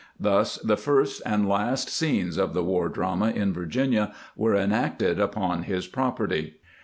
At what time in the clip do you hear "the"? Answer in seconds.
0.63-0.77, 2.55-2.63